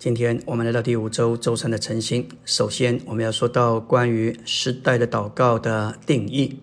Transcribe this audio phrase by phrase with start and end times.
[0.00, 2.26] 今天我们来到第五周周三的晨星。
[2.46, 6.58] 首先，我们要说到关于时代的祷告的定义。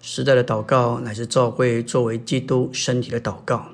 [0.00, 3.66] 时代的祷告乃是教会作为基督身体的祷告。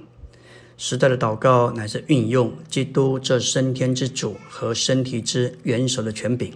[0.79, 6.51] 时代的祷告乃是运用基督这升天之主和身体之元首的权柄。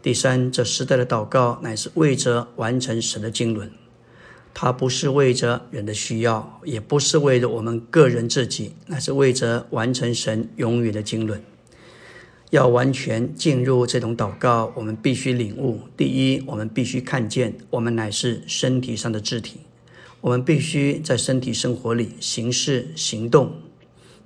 [0.00, 3.70] 第三，这时代的祷告乃是为着完成神的经纶。
[4.54, 11.42] 它不是为着人的需要，也不是为着我们个人自己，乃是为着完成神永远的经纶。
[12.50, 19.58] 要完全进入这种祷告，我们必须领悟：第一，我们必须看见我们乃是身体上的肢体；
[20.20, 23.52] 我们必须在身体生活里行事行动。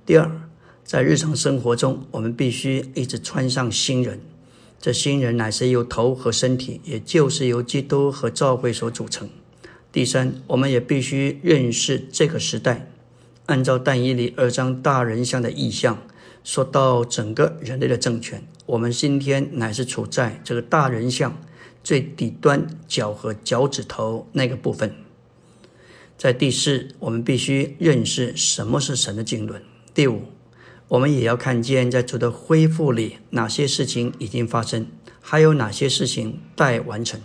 [0.05, 0.31] 第二，
[0.83, 4.19] 在日常生活中，我们必须一直穿上新人。
[4.79, 9.29] 这新人乃是由头和身体，也就是由基督和教会所组成。
[9.91, 12.87] 第三，我们也必须认识这个时代。
[13.47, 16.01] 按照但以理二章大人像的意象，
[16.43, 21.37] 说到整个人类的政权，我们今天乃是处在这个大人像
[21.83, 24.95] 最底端脚和脚趾头那个部分。
[26.17, 29.61] 在第四，我们必须认识什么是神的经纶。
[29.93, 30.23] 第五，
[30.87, 34.87] 我们也要看见在主的恢复里，哪些事情已经发生，
[35.19, 37.19] 还有哪些事情待完成。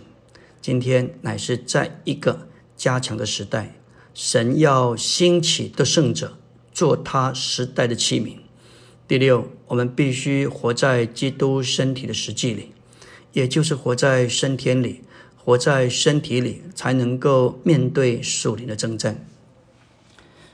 [0.61, 2.47] 今天乃是在一个。
[2.77, 3.79] 加强的时代，
[4.13, 6.37] 神要兴起的圣者
[6.71, 8.37] 做他时代的器皿。
[9.07, 12.73] 第六，我们必须活在基督身体的实际里，
[13.31, 15.01] 也就是活在升天里，
[15.37, 19.25] 活在身体里，才能够面对属灵的征战。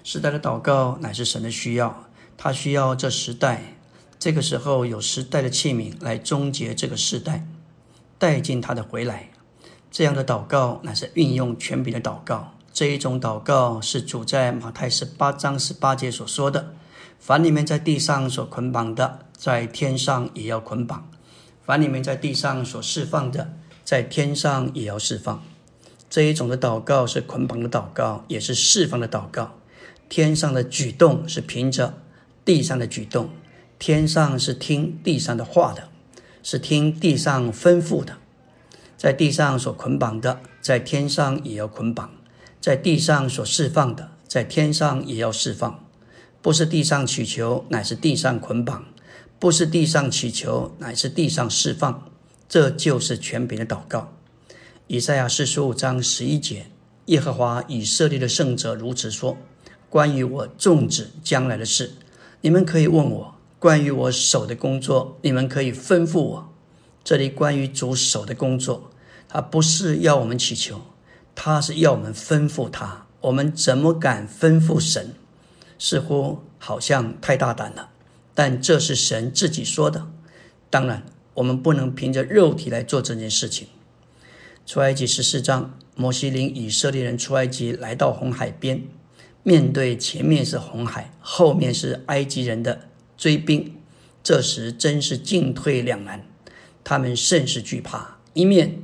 [0.03, 3.77] 时代的祷告乃是神的需要，他需要这时代，
[4.19, 7.47] 这个时候有时代的器皿来终结这个时代，
[8.19, 9.31] 带进他的回来。
[9.89, 12.53] 这样的祷告乃是运用权柄的祷告。
[12.71, 16.73] 这一种祷告是主在马太十八章十八节所说的
[17.19, 21.09] ：“凡你们在地上所捆绑的，在天上也要捆绑；
[21.65, 25.41] 凡你们在地上所释放的，在天上也要释放。”
[26.09, 29.55] 这一种的祷告是捆绑的祷告，也是释放的祷告。
[30.09, 31.95] 天上的举动是凭着
[32.45, 33.29] 地上的举动，
[33.79, 35.89] 天上是听地上的话的，
[36.43, 38.17] 是听地上吩咐的。
[38.95, 42.09] 在地上所捆绑的，在天上也要捆绑；
[42.61, 45.83] 在地上所释放的，在天上也要释放。
[46.43, 48.83] 不是地上祈求，乃是地上捆绑；
[49.39, 52.03] 不是地上祈求，乃是地上释放。
[52.49, 54.11] 这就是权柄的祷告。
[54.87, 56.65] 以赛亚四十五章十一节：
[57.05, 59.37] 耶和华以色列的圣者如此说
[59.89, 61.93] ：“关于我种植将来的事，
[62.41, 66.53] 你们可以问我；关于我手的工作，你们可以吩咐我。”
[67.05, 68.91] 这里关于主手的工作。
[69.29, 70.81] 他不是要我们祈求，
[71.33, 73.07] 他是要我们吩咐他。
[73.21, 75.15] 我们怎么敢吩咐神？
[75.77, 77.89] 似乎好像太大胆了。
[78.33, 80.07] 但这是神自己说的。
[80.69, 83.67] 当然，我们不能凭着肉体来做这件事情。
[84.65, 88.83] 出埃及十四章，摩西领以色列人出埃及，来到红海边，
[89.43, 93.75] 面对前面是红海，后面是埃及人的追兵。
[94.23, 96.25] 这时真是进退两难，
[96.83, 98.79] 他们甚是惧怕，一面。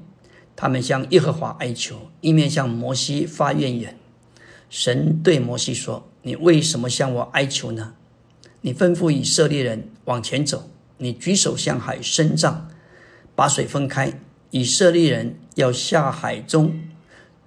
[0.56, 3.98] 他们向耶和华哀求，一面向摩西发怨言。
[4.70, 7.94] 神对摩西说：“你为什么向我哀求呢？
[8.62, 12.68] 你吩咐以色列人往前走，你举手向海伸杖，
[13.36, 14.20] 把水分开。
[14.52, 16.80] 以色列人要下海中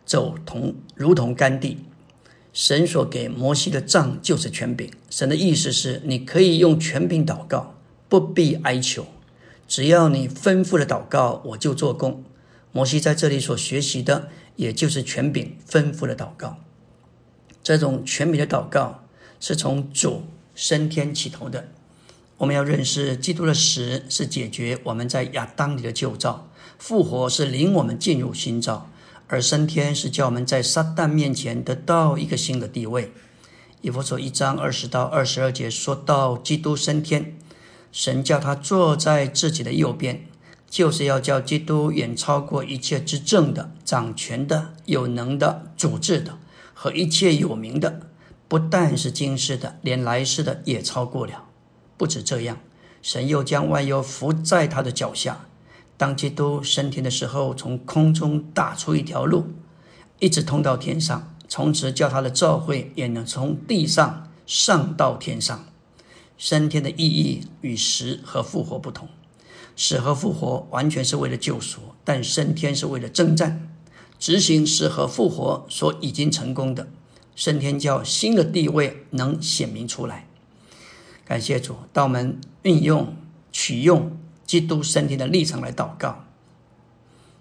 [0.06, 1.78] 走，同如同干地。
[2.52, 4.90] 神所给摩西的杖就是权柄。
[5.10, 7.74] 神的意思是，你可以用权柄祷告，
[8.08, 9.06] 不必哀求，
[9.66, 12.22] 只要你吩咐的祷告，我就做工。”
[12.72, 16.58] 摩西在这里所学习的，也就是权柄吩咐的祷告。
[17.62, 19.04] 这种全美的祷告
[19.40, 20.22] 是从主
[20.54, 21.68] 升天起头的。
[22.38, 28.90] 我们要认识，基督的死是解决我们在亚当里的旧造，复活是领我们进入新造，
[29.28, 33.12] 而升天是叫我们在撒旦面前得到一个新的地位。
[33.80, 37.36] 以弗所一章二十到二十二节说到，基督升天，
[37.92, 40.26] 神叫他坐在自己的右边。
[40.69, 46.38] 就是要叫基督远超过一切执政的、掌权的、有能的、主治的
[46.74, 48.08] 和一切有名的，
[48.48, 51.44] 不但是今世的，连来世的也超过了。
[51.96, 52.58] 不止这样，
[53.00, 55.46] 神又将万有伏在他的脚下。
[55.96, 59.46] 当基督升天的时候，从空中打出一条路，
[60.19, 65.66] 一直通到天上，从此叫他的召会也能从地上上到天上。
[66.36, 69.08] 升天的意义与死和复活不同。
[69.76, 73.71] 死和复活完全是为了救赎，但升天是为了征战。
[74.22, 76.88] 执行是和复活所已经成功的
[77.34, 80.28] 升天，教新的地位能显明出来。
[81.24, 83.16] 感谢主，当我们运用
[83.50, 84.16] 取用
[84.46, 86.24] 基督升天的立场来祷告。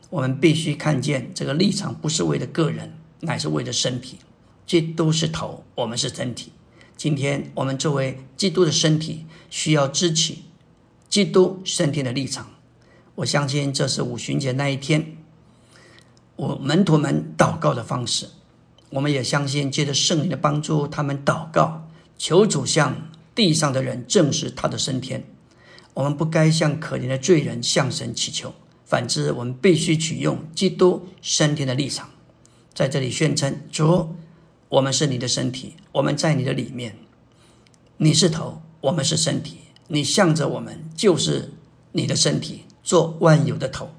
[0.10, 4.18] 我们必须看见这个立场不是为了个人，乃是为了身体。
[4.66, 6.51] 基督是头，我们是身体。
[6.98, 10.45] 今天我们作为基督的身体，需要支起
[11.07, 12.50] 基督升天的立场。
[13.13, 15.18] 我相信这是五旬节那一天，
[16.42, 18.28] 我门徒们祷告的方式。
[18.90, 25.24] 我们也相信，借着圣灵的帮助，他们祷告，求主向地上的人证实他的升天。
[25.94, 28.56] 我们不该向可怜的罪人向神祈求，
[28.86, 32.10] 反之，我们必须取用基督升天的立场，
[32.74, 34.16] 在这里宣称主。
[34.70, 36.98] 我们是你的身体，我们在你的里面。
[37.98, 39.60] 你是头，我们是身体。
[39.90, 41.54] 你向着我们，就是
[41.92, 43.92] 你的身体，做万有的头。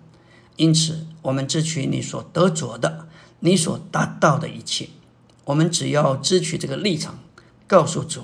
[0.62, 3.08] 因此，我们支取你所得着的，
[3.40, 4.90] 你所达到的一切。
[5.46, 7.18] 我们只要支取这个立场，
[7.66, 8.20] 告诉主，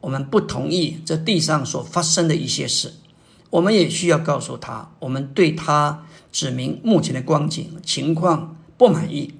[0.00, 2.94] 我们不同意这地上所发生的一些事。
[3.50, 9.34] 我们也需要告诉他，我们对他指明目前的光景情况不满意。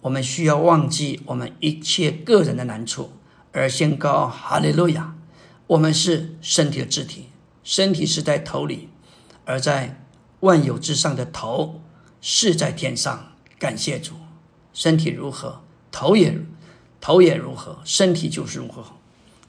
[0.00, 3.12] 我们需要忘记我们一切个人的难处，
[3.52, 5.14] 而宣告哈利路亚。
[5.66, 7.26] 我们是身体的肢体，
[7.62, 8.88] 身体是在头里，
[9.44, 10.00] 而在
[10.44, 11.80] 万有之上的头
[12.20, 13.32] 是在天上。
[13.58, 14.12] 感谢主，
[14.74, 16.38] 身体如何，头也
[17.00, 18.84] 头也如何，身体就是如何。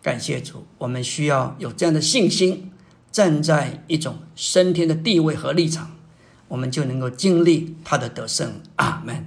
[0.02, 2.72] 感谢主，我们需要有这样的信心，
[3.12, 5.92] 站在一种升天的地位和立场，
[6.48, 8.62] 我们就能够经历他的得胜。
[8.78, 9.24] 阿门。